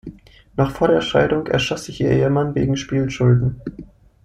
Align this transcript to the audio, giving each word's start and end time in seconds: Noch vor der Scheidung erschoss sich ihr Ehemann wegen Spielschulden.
Noch 0.57 0.71
vor 0.71 0.87
der 0.87 1.01
Scheidung 1.01 1.45
erschoss 1.45 1.85
sich 1.85 2.01
ihr 2.01 2.09
Ehemann 2.09 2.55
wegen 2.55 2.75
Spielschulden. 2.75 3.61